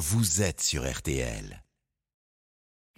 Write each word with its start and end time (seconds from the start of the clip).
vous 0.00 0.40
êtes 0.40 0.62
sur 0.62 0.90
RTL. 0.90 1.62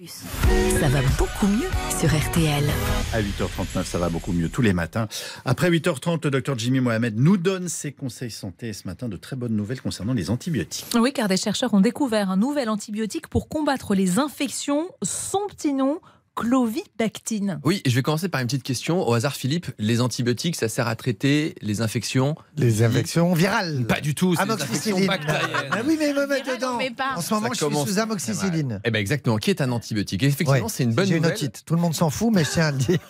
Ça 0.07 0.89
va 0.89 1.01
beaucoup 1.19 1.49
mieux 1.49 1.69
sur 1.99 2.09
RTL. 2.09 2.65
À 3.13 3.21
8h39, 3.21 3.85
ça 3.85 3.99
va 3.99 4.09
beaucoup 4.09 4.31
mieux 4.31 4.49
tous 4.49 4.63
les 4.63 4.73
matins. 4.73 5.09
Après 5.45 5.69
8h30, 5.69 6.21
le 6.23 6.31
docteur 6.31 6.57
Jimmy 6.57 6.79
Mohamed 6.79 7.19
nous 7.19 7.37
donne 7.39 7.69
ses 7.69 7.91
conseils 7.91 8.31
santé 8.31 8.73
ce 8.73 8.87
matin 8.87 9.09
de 9.09 9.17
très 9.17 9.35
bonnes 9.35 9.57
nouvelles 9.57 9.81
concernant 9.81 10.15
les 10.15 10.31
antibiotiques. 10.31 10.87
Oui, 10.95 11.13
car 11.13 11.27
des 11.27 11.37
chercheurs 11.37 11.75
ont 11.75 11.81
découvert 11.81 12.31
un 12.31 12.37
nouvel 12.37 12.69
antibiotique 12.69 13.27
pour 13.27 13.49
combattre 13.49 13.97
les 13.97 14.21
infections. 14.21 14.89
Son 15.03 15.41
petit 15.49 15.73
nom, 15.73 16.01
clovibactine. 16.35 17.61
Oui, 17.65 17.83
je 17.87 17.95
vais 17.95 18.03
commencer 18.03 18.29
par 18.29 18.41
une 18.41 18.47
petite 18.47 18.63
question. 18.63 19.07
Au 19.07 19.13
hasard, 19.15 19.35
Philippe, 19.35 19.67
les 19.79 20.01
antibiotiques, 20.01 20.57
ça 20.57 20.69
sert 20.69 20.89
à 20.89 20.97
traiter 20.97 21.55
les 21.61 21.81
infections 21.81 22.35
Les 22.57 22.83
infections 22.83 23.35
virales. 23.35 23.85
Pas 23.87 24.01
du 24.01 24.15
tout, 24.15 24.35
c'est 24.37 24.45
des 24.45 24.51
infections 24.51 24.99
bactériennes. 25.07 25.51
Ah 25.71 25.79
oui, 25.87 25.97
mais 25.99 26.13
me 26.13 26.27
non, 26.27 26.55
dedans. 26.55 26.79
En 27.17 27.21
ce 27.21 27.35
moment, 27.35 27.49
Ça 27.55 27.67
je 27.71 27.75
suis 27.77 27.93
sous 27.93 27.99
amoxicilline. 27.99 28.81
Eh 28.85 28.91
ben 28.91 28.99
exactement, 28.99 29.37
qui 29.39 29.51
est 29.51 29.61
un 29.61 29.73
antibiotique? 29.73 30.23
Et 30.23 30.27
Effectivement, 30.27 30.67
Ouais. 30.67 30.73
c'est 30.73 30.85
une 30.85 30.95
bonne 30.95 31.07
J'ai 31.07 31.17
une 31.17 31.23
nouvelle. 31.23 31.37
otite. 31.37 31.63
Tout 31.67 31.75
le 31.75 31.81
monde 31.81 31.95
s'en 31.95 32.11
fout, 32.11 32.31
mais 32.33 32.45
je 32.45 32.51
tiens 32.51 32.67
à 32.67 32.73
le 32.73 32.79
dire. 32.79 32.99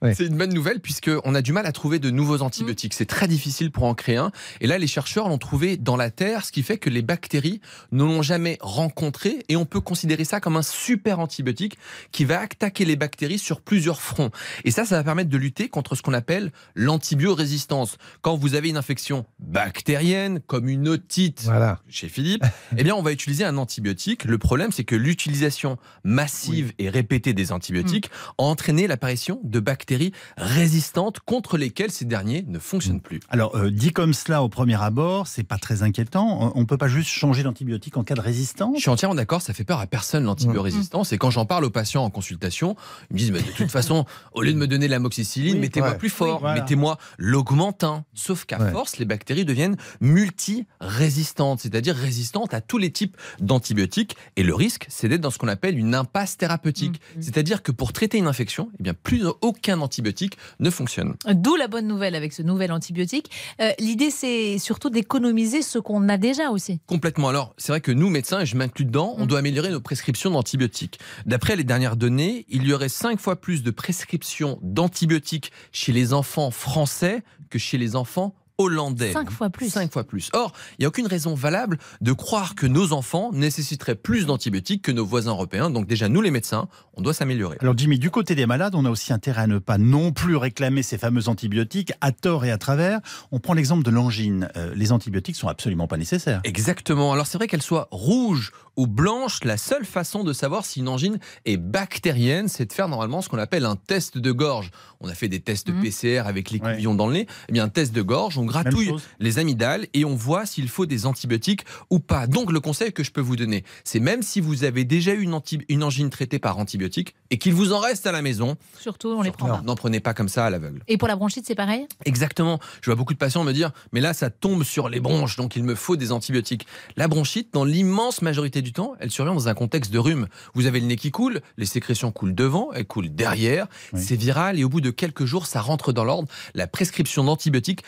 Ouais. 0.00 0.14
C'est 0.14 0.26
une 0.26 0.36
bonne 0.38 0.52
nouvelle 0.54 0.78
puisqu'on 0.80 1.34
a 1.34 1.42
du 1.42 1.52
mal 1.52 1.66
à 1.66 1.72
trouver 1.72 1.98
de 1.98 2.10
nouveaux 2.10 2.42
antibiotiques. 2.42 2.94
C'est 2.94 3.04
très 3.04 3.26
difficile 3.26 3.72
pour 3.72 3.82
en 3.84 3.94
créer 3.94 4.16
un. 4.16 4.30
Et 4.60 4.66
là, 4.68 4.78
les 4.78 4.86
chercheurs 4.86 5.28
l'ont 5.28 5.38
trouvé 5.38 5.76
dans 5.76 5.96
la 5.96 6.10
terre, 6.10 6.44
ce 6.44 6.52
qui 6.52 6.62
fait 6.62 6.78
que 6.78 6.88
les 6.88 7.02
bactéries 7.02 7.60
ne 7.90 8.04
l'ont 8.04 8.22
jamais 8.22 8.58
rencontré. 8.60 9.44
Et 9.48 9.56
on 9.56 9.64
peut 9.66 9.80
considérer 9.80 10.24
ça 10.24 10.38
comme 10.40 10.56
un 10.56 10.62
super 10.62 11.18
antibiotique 11.18 11.78
qui 12.12 12.24
va 12.24 12.40
attaquer 12.40 12.84
les 12.84 12.96
bactéries 12.96 13.38
sur 13.38 13.60
plusieurs 13.60 14.00
fronts. 14.00 14.30
Et 14.64 14.70
ça, 14.70 14.84
ça 14.84 14.96
va 14.96 15.04
permettre 15.04 15.30
de 15.30 15.36
lutter 15.38 15.68
contre 15.68 15.94
ce 15.94 16.02
qu'on 16.02 16.12
appelle 16.14 16.52
l'antibiorésistance. 16.74 17.96
Quand 18.22 18.36
vous 18.36 18.54
avez 18.54 18.68
une 18.68 18.76
infection 18.76 19.26
bactérienne, 19.38 20.40
comme 20.46 20.68
une 20.68 20.88
otite 20.88 21.42
Voilà. 21.44 21.80
chez 21.88 22.08
Philippe, 22.08 22.44
eh 22.76 22.82
bien, 22.84 22.94
on 22.94 23.02
va 23.02 23.12
utiliser 23.12 23.44
un 23.44 23.56
antibiotique. 23.56 24.24
Le 24.24 24.38
problème, 24.38 24.72
c'est 24.72 24.84
que 24.84 24.94
l'utilisation 24.96 25.78
massive 26.04 26.72
et 26.78 26.88
répétée 26.90 27.32
des 27.32 27.52
antibiotiques 27.52 28.10
a 28.38 28.42
entraîné 28.42 28.86
l'apparition 28.86 29.40
de 29.44 29.60
bactéries 29.60 30.12
résistantes 30.36 31.20
contre 31.20 31.56
lesquelles 31.58 31.90
ces 31.90 32.04
derniers 32.04 32.44
ne 32.46 32.58
fonctionnent 32.58 33.00
plus. 33.00 33.20
Alors, 33.28 33.56
euh, 33.56 33.70
dit 33.70 33.92
comme 33.92 34.14
cela 34.14 34.42
au 34.42 34.48
premier 34.48 34.80
abord, 34.80 35.26
c'est 35.26 35.42
pas 35.44 35.58
très 35.58 35.82
inquiétant. 35.82 36.52
On 36.54 36.60
ne 36.60 36.64
peut 36.66 36.78
pas 36.78 36.88
juste 36.88 37.10
changer 37.10 37.42
d'antibiotique 37.42 37.96
en 37.96 38.04
cas 38.04 38.14
de 38.14 38.20
résistance? 38.20 38.76
Je 38.76 38.82
suis 38.82 38.90
entièrement 38.90 39.14
d'accord, 39.14 39.42
ça 39.42 39.52
fait 39.54 39.64
peur 39.64 39.80
à 39.80 39.86
personne 39.86 40.24
l'antibiorésistance. 40.24 41.12
Et 41.12 41.18
quand 41.18 41.30
j'en 41.30 41.46
parle 41.46 41.64
aux 41.64 41.70
patients 41.78 42.04
en 42.04 42.10
consultation, 42.10 42.74
ils 43.10 43.14
me 43.14 43.18
disent 43.18 43.30
mais 43.32 43.42
de 43.42 43.52
toute 43.56 43.70
façon, 43.70 44.04
au 44.32 44.42
lieu 44.42 44.52
de 44.52 44.58
me 44.58 44.66
donner 44.66 44.88
l'amoxicilline, 44.88 45.54
Oui, 45.54 45.60
mettez-moi 45.60 45.90
ouais. 45.90 45.98
plus 45.98 46.08
fort, 46.10 46.36
Oui, 46.36 46.40
voilà. 46.40 46.60
mettez-moi 46.60 46.98
l'augmentin. 47.18 48.04
Sauf 48.14 48.44
qu'à 48.44 48.58
Ouais. 48.58 48.72
force, 48.72 48.96
les 48.98 49.04
bactéries 49.04 49.44
deviennent 49.44 49.76
multi-résistantes, 50.00 51.60
c'est-à-dire 51.60 51.94
résistantes 51.94 52.54
à 52.54 52.60
tous 52.60 52.78
les 52.78 52.90
types 52.90 53.16
d'antibiotiques. 53.40 54.16
Et 54.36 54.42
le 54.42 54.54
risque, 54.54 54.86
c'est 54.88 55.08
d'être 55.08 55.20
dans 55.20 55.30
ce 55.30 55.38
qu'on 55.38 55.48
appelle 55.48 55.78
une 55.78 55.94
impasse 55.94 56.36
thérapeutique. 56.36 57.00
C'est-à-dire 57.20 57.62
que 57.62 57.72
pour 57.72 57.92
traiter 57.92 58.18
une 58.18 58.26
infection, 58.26 58.70
eh 58.78 58.82
bien, 58.82 58.94
plus 58.94 59.24
aucun 59.40 59.80
antibiotique 59.80 60.36
ne 60.60 60.70
fonctionne. 60.70 61.14
D'où 61.32 61.56
la 61.56 61.68
bonne 61.68 61.86
nouvelle 61.86 62.14
avec 62.14 62.32
ce 62.32 62.42
nouvel 62.42 62.72
antibiotique. 62.72 63.30
Euh, 63.60 63.70
L'idée, 63.78 64.10
c'est 64.10 64.58
surtout 64.58 64.90
d'économiser 64.90 65.62
ce 65.62 65.78
qu'on 65.78 66.08
a 66.08 66.16
déjà 66.16 66.50
aussi. 66.50 66.80
Complètement. 66.86 67.28
Alors, 67.28 67.54
c'est 67.58 67.72
vrai 67.72 67.80
que 67.80 67.92
nous, 67.92 68.10
médecins, 68.10 68.40
et 68.40 68.46
je 68.46 68.56
m'inclus 68.56 68.84
dedans, 68.84 69.14
on 69.18 69.24
Mm. 69.24 69.26
doit 69.28 69.38
améliorer 69.40 69.70
nos 69.70 69.80
prescriptions 69.80 70.30
d'antibiotiques. 70.30 70.98
D'après 71.26 71.54
les 71.56 71.64
dernières 71.68 71.96
données, 71.96 72.44
il 72.48 72.66
y 72.66 72.72
aurait 72.72 72.88
cinq 72.88 73.20
fois 73.20 73.40
plus 73.40 73.62
de 73.62 73.70
prescriptions 73.70 74.58
d'antibiotiques 74.62 75.52
chez 75.70 75.92
les 75.92 76.12
enfants 76.12 76.50
français 76.50 77.22
que 77.50 77.60
chez 77.60 77.78
les 77.78 77.94
enfants 77.94 78.34
hollandais. 78.58 79.12
Cinq 79.12 79.30
fois 79.30 79.50
plus. 79.50 79.70
Cinq 79.70 79.92
fois 79.92 80.04
plus. 80.04 80.30
Or, 80.32 80.52
il 80.72 80.82
n'y 80.82 80.84
a 80.84 80.88
aucune 80.88 81.06
raison 81.06 81.34
valable 81.34 81.78
de 82.00 82.12
croire 82.12 82.54
que 82.54 82.66
nos 82.66 82.92
enfants 82.92 83.30
nécessiteraient 83.32 83.94
plus 83.94 84.26
d'antibiotiques 84.26 84.82
que 84.82 84.92
nos 84.92 85.06
voisins 85.06 85.30
européens. 85.30 85.70
Donc 85.70 85.86
déjà, 85.86 86.08
nous 86.08 86.20
les 86.20 86.30
médecins, 86.30 86.68
on 86.94 87.02
doit 87.02 87.14
s'améliorer. 87.14 87.56
Alors 87.60 87.76
Jimmy, 87.78 87.98
du 87.98 88.10
côté 88.10 88.34
des 88.34 88.46
malades, 88.46 88.74
on 88.74 88.84
a 88.84 88.90
aussi 88.90 89.12
intérêt 89.12 89.42
à 89.42 89.46
ne 89.46 89.58
pas 89.58 89.78
non 89.78 90.12
plus 90.12 90.36
réclamer 90.36 90.82
ces 90.82 90.98
fameux 90.98 91.28
antibiotiques 91.28 91.92
à 92.00 92.12
tort 92.12 92.44
et 92.44 92.50
à 92.50 92.58
travers. 92.58 93.00
On 93.32 93.38
prend 93.38 93.54
l'exemple 93.54 93.84
de 93.84 93.90
l'angine. 93.90 94.48
Euh, 94.56 94.72
les 94.74 94.92
antibiotiques 94.92 95.36
sont 95.36 95.48
absolument 95.48 95.86
pas 95.86 95.96
nécessaires. 95.96 96.40
Exactement. 96.44 97.12
Alors 97.12 97.26
c'est 97.26 97.38
vrai 97.38 97.46
qu'elle 97.46 97.62
soit 97.62 97.88
rouge 97.92 98.52
ou 98.76 98.86
blanche, 98.86 99.42
la 99.44 99.56
seule 99.56 99.84
façon 99.84 100.22
de 100.22 100.32
savoir 100.32 100.64
si 100.64 100.80
une 100.80 100.88
angine 100.88 101.18
est 101.44 101.56
bactérienne, 101.56 102.46
c'est 102.48 102.66
de 102.66 102.72
faire 102.72 102.88
normalement 102.88 103.22
ce 103.22 103.28
qu'on 103.28 103.38
appelle 103.38 103.64
un 103.64 103.74
test 103.76 104.18
de 104.18 104.30
gorge. 104.32 104.70
On 105.00 105.08
a 105.08 105.14
fait 105.14 105.28
des 105.28 105.40
tests 105.40 105.68
Mhm. 105.70 105.82
PCR 105.82 106.20
avec 106.26 106.50
l'écouvillon 106.50 106.94
dans 106.94 107.06
le 107.08 107.14
nez. 107.14 107.26
Eh 107.48 107.52
bien, 107.52 107.64
un 107.64 107.68
test 107.68 107.92
de 107.92 108.02
gorge, 108.02 108.38
on 108.38 108.44
gratouille 108.48 108.92
les 109.20 109.38
amygdales 109.38 109.86
et 109.94 110.04
on 110.04 110.14
voit 110.14 110.46
s'il 110.46 110.68
faut 110.68 110.86
des 110.86 111.06
antibiotiques 111.06 111.64
ou 111.90 111.98
pas. 112.00 112.26
Donc 112.26 112.52
le 112.52 112.60
conseil 112.60 112.92
que 112.92 113.04
je 113.04 113.10
peux 113.12 113.20
vous 113.20 113.36
donner, 113.36 113.64
c'est 113.84 114.00
même 114.00 114.22
si 114.22 114.40
vous 114.40 114.64
avez 114.64 114.84
déjà 114.84 115.12
eu 115.14 115.20
une, 115.22 115.34
anti- 115.34 115.60
une 115.68 115.82
angine 115.82 116.10
traitée 116.10 116.38
par 116.38 116.58
antibiotiques 116.58 117.14
et 117.30 117.38
qu'il 117.38 117.54
vous 117.54 117.72
en 117.72 117.78
reste 117.78 118.06
à 118.06 118.12
la 118.12 118.22
maison, 118.22 118.56
Surtout, 118.78 119.08
on 119.08 119.22
les 119.22 119.30
prend 119.30 119.48
pas. 119.48 119.62
n'en 119.62 119.74
prenez 119.76 120.00
pas 120.00 120.14
comme 120.14 120.28
ça 120.28 120.46
à 120.46 120.50
l'aveugle. 120.50 120.82
Et 120.88 120.96
pour 120.96 121.08
la 121.08 121.16
bronchite, 121.16 121.44
c'est 121.46 121.54
pareil? 121.54 121.86
Exactement. 122.04 122.58
Je 122.80 122.86
vois 122.90 122.96
beaucoup 122.96 123.12
de 123.14 123.18
patients 123.18 123.44
me 123.44 123.52
dire, 123.52 123.70
mais 123.92 124.00
là, 124.00 124.14
ça 124.14 124.30
tombe 124.30 124.64
sur 124.64 124.88
les 124.88 125.00
bronches, 125.00 125.36
donc 125.36 125.56
il 125.56 125.62
me 125.64 125.74
faut 125.74 125.96
des 125.96 126.12
antibiotiques. 126.12 126.66
La 126.96 127.08
bronchite, 127.08 127.52
dans 127.52 127.64
l'immense 127.64 128.22
majorité 128.22 128.62
du 128.62 128.72
temps, 128.72 128.94
elle 129.00 129.10
survient 129.10 129.34
dans 129.34 129.48
un 129.48 129.54
contexte 129.54 129.92
de 129.92 129.98
rhume. 129.98 130.26
Vous 130.54 130.66
avez 130.66 130.80
le 130.80 130.86
nez 130.86 130.96
qui 130.96 131.10
coule, 131.10 131.40
les 131.56 131.66
sécrétions 131.66 132.12
coulent 132.12 132.34
devant, 132.34 132.72
elles 132.72 132.86
coulent 132.86 133.10
derrière, 133.14 133.66
Oui. 133.92 134.00
c'est 134.02 134.16
viral 134.16 134.58
et 134.58 134.64
au 134.64 134.68
bout 134.68 134.80
de 134.80 134.90
quelques 134.90 135.24
jours, 135.24 135.46
ça 135.46 135.60
rentre 135.60 135.92
dans 135.92 136.04
l'ordre. 136.04 136.28
La 136.54 136.66
prescription 136.66 137.24
d'antibiotiques 137.24 137.82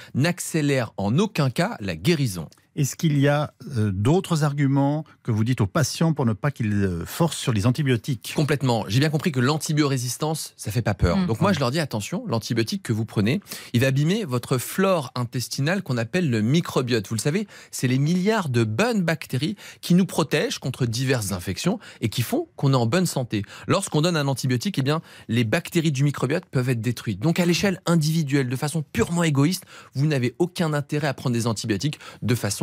n'accélère 0.50 0.92
en 0.96 1.16
aucun 1.18 1.48
cas 1.48 1.76
la 1.78 1.94
guérison. 1.94 2.48
Est-ce 2.76 2.94
qu'il 2.94 3.18
y 3.18 3.26
a 3.26 3.52
euh, 3.76 3.90
d'autres 3.92 4.44
arguments 4.44 5.04
que 5.24 5.32
vous 5.32 5.42
dites 5.42 5.60
aux 5.60 5.66
patients 5.66 6.12
pour 6.12 6.24
ne 6.24 6.32
pas 6.32 6.52
qu'ils 6.52 6.72
euh, 6.72 7.04
forcent 7.04 7.36
sur 7.36 7.52
les 7.52 7.66
antibiotiques? 7.66 8.32
Complètement. 8.36 8.84
J'ai 8.86 9.00
bien 9.00 9.10
compris 9.10 9.32
que 9.32 9.40
l'antibiorésistance, 9.40 10.54
ça 10.56 10.70
fait 10.70 10.80
pas 10.80 10.94
peur. 10.94 11.16
Mm. 11.16 11.26
Donc 11.26 11.40
moi, 11.40 11.52
je 11.52 11.58
leur 11.58 11.72
dis 11.72 11.80
attention, 11.80 12.24
l'antibiotique 12.28 12.84
que 12.84 12.92
vous 12.92 13.04
prenez, 13.04 13.40
il 13.72 13.80
va 13.80 13.88
abîmer 13.88 14.24
votre 14.24 14.56
flore 14.56 15.10
intestinale 15.16 15.82
qu'on 15.82 15.96
appelle 15.96 16.30
le 16.30 16.42
microbiote. 16.42 17.08
Vous 17.08 17.16
le 17.16 17.20
savez, 17.20 17.48
c'est 17.72 17.88
les 17.88 17.98
milliards 17.98 18.48
de 18.48 18.62
bonnes 18.62 19.02
bactéries 19.02 19.56
qui 19.80 19.94
nous 19.94 20.06
protègent 20.06 20.60
contre 20.60 20.86
diverses 20.86 21.32
infections 21.32 21.80
et 22.00 22.08
qui 22.08 22.22
font 22.22 22.48
qu'on 22.54 22.72
est 22.72 22.76
en 22.76 22.86
bonne 22.86 23.06
santé. 23.06 23.42
Lorsqu'on 23.66 24.00
donne 24.00 24.16
un 24.16 24.28
antibiotique, 24.28 24.78
eh 24.78 24.82
bien, 24.82 25.00
les 25.26 25.42
bactéries 25.42 25.92
du 25.92 26.04
microbiote 26.04 26.44
peuvent 26.46 26.68
être 26.68 26.80
détruites. 26.80 27.18
Donc 27.18 27.40
à 27.40 27.46
l'échelle 27.46 27.80
individuelle, 27.86 28.48
de 28.48 28.56
façon 28.56 28.84
purement 28.92 29.24
égoïste, 29.24 29.64
vous 29.94 30.06
n'avez 30.06 30.36
aucun 30.38 30.72
intérêt 30.72 31.08
à 31.08 31.14
prendre 31.14 31.34
des 31.34 31.48
antibiotiques 31.48 31.98
de 32.22 32.34
façon 32.36 32.59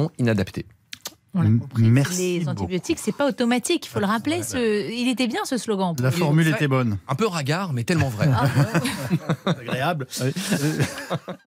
compris. 1.60 1.84
merci 1.84 2.40
Les 2.40 2.50
antibiotiques, 2.50 2.98
c'est 3.00 3.12
pas 3.16 3.28
automatique. 3.28 3.86
Il 3.86 3.90
faut 3.90 4.00
le 4.00 4.06
rappeler. 4.06 4.42
ce- 4.44 4.92
Il 4.92 5.08
était 5.10 5.28
bien 5.28 5.42
ce 5.46 5.58
slogan. 5.58 5.96
La 6.00 6.10
formule 6.12 6.48
était 6.48 6.68
bonne. 6.68 6.98
Un 7.08 7.16
peu 7.16 7.28
ragard, 7.28 7.74
mais 7.74 7.84
tellement 7.84 8.10
vrai. 8.10 8.28
Ah, 8.34 8.48
Agréable. 9.52 10.08